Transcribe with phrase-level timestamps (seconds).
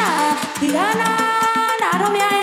[0.00, 0.08] na,
[0.60, 1.10] di na na,
[1.80, 2.35] na do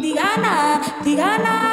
[0.00, 1.69] Tigana, tigana,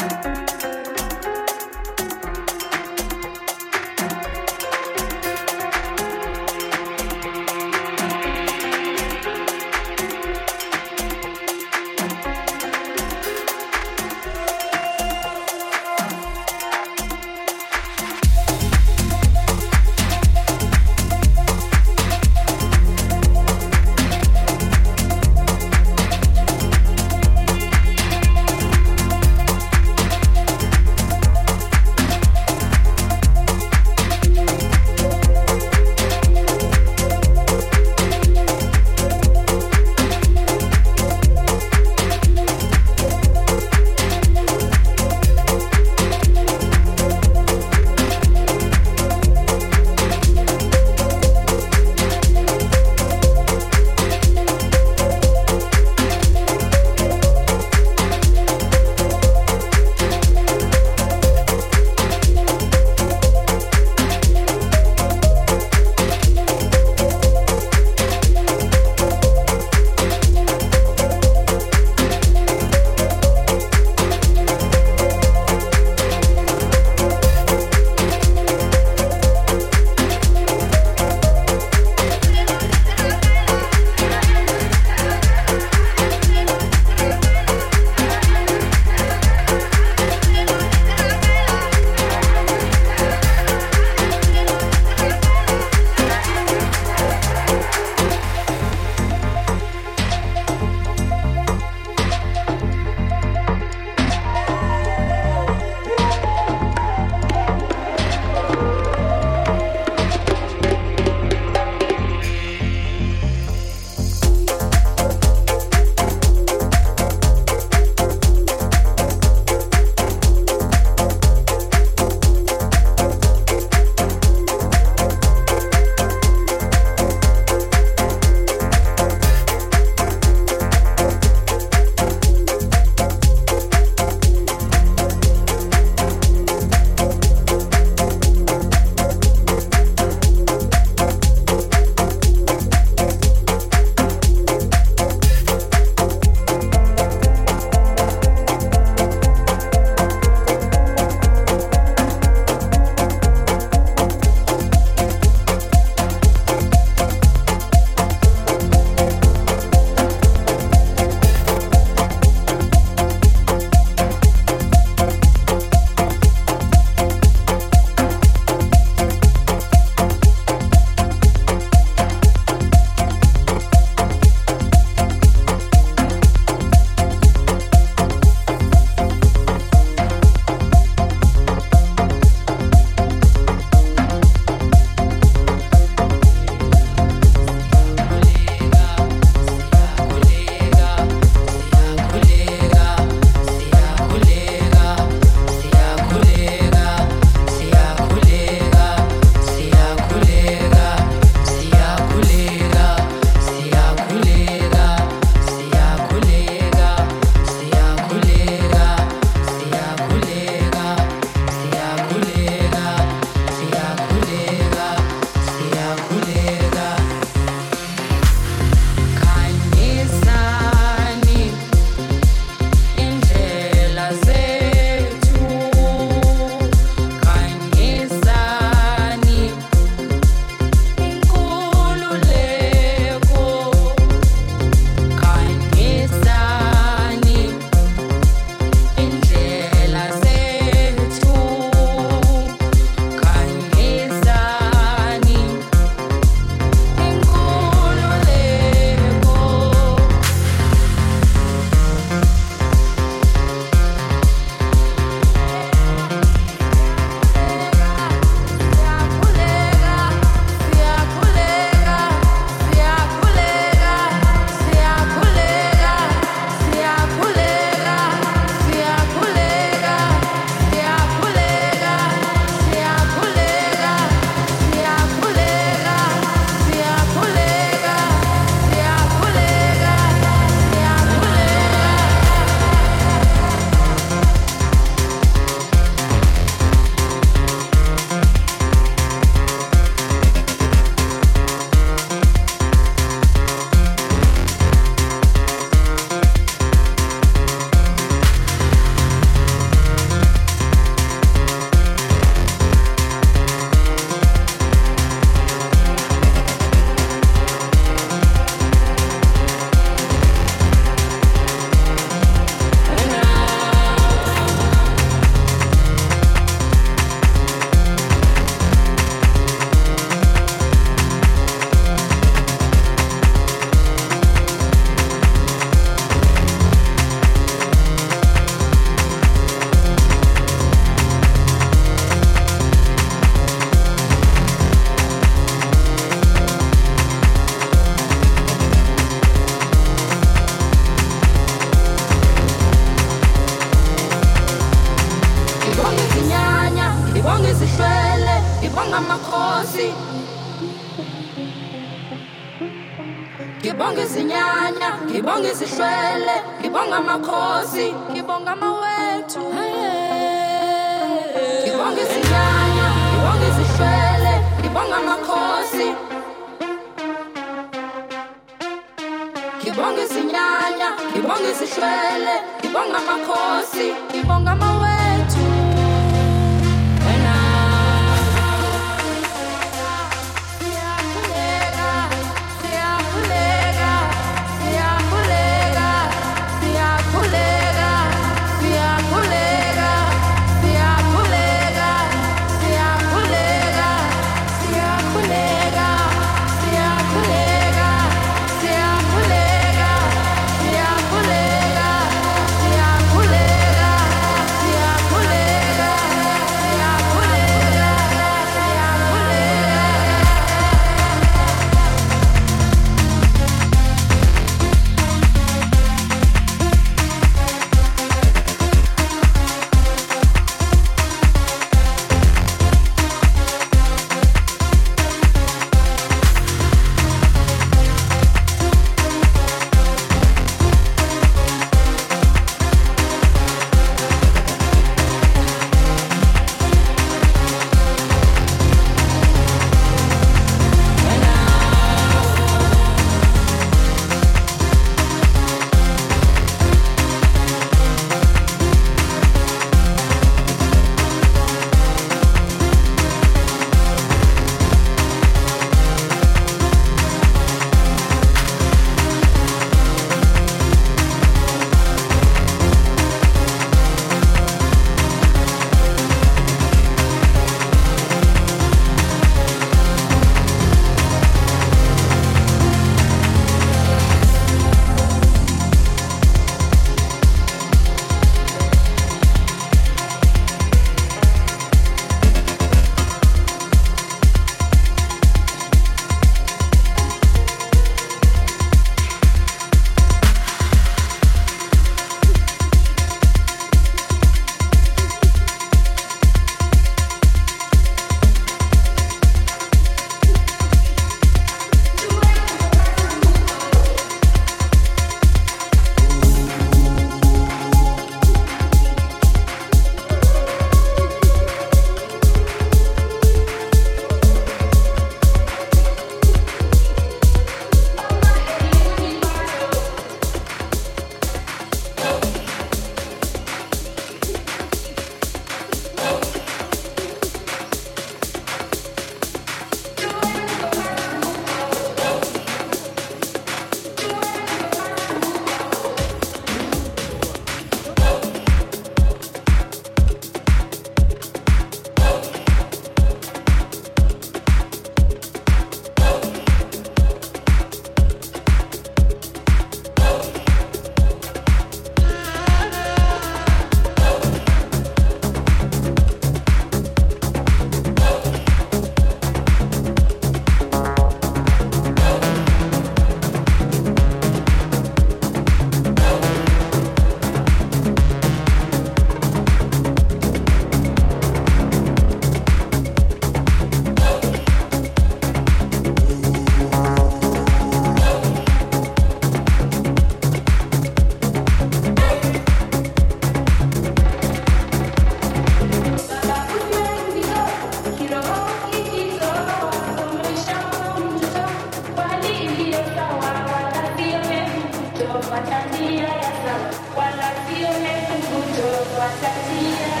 [595.61, 596.55] Wasatiyasa,
[596.97, 600.00] Walatio Hekungucho, Wasatiyasa.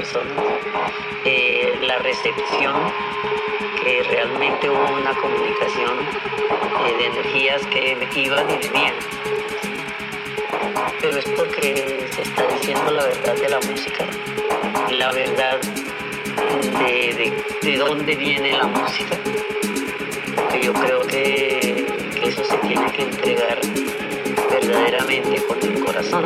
[0.00, 0.32] Personas,
[1.26, 2.74] eh, la recepción,
[3.82, 5.94] que realmente hubo una comunicación
[6.98, 8.94] de energías que iban y venían.
[11.02, 14.06] Pero es porque se está diciendo la verdad de la música,
[14.90, 15.60] la verdad
[16.78, 19.18] de, de, dónde viene la música.
[20.34, 21.86] Porque yo creo que,
[22.18, 23.60] que eso se tiene que entregar
[24.50, 26.24] verdaderamente con el corazón.